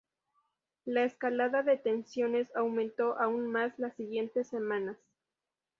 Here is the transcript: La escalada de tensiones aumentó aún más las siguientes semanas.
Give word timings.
La 0.83 1.03
escalada 1.03 1.61
de 1.61 1.77
tensiones 1.77 2.49
aumentó 2.55 3.19
aún 3.19 3.51
más 3.51 3.77
las 3.77 3.95
siguientes 3.97 4.47
semanas. 4.49 4.97